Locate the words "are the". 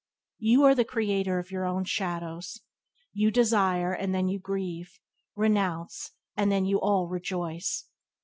0.63-0.83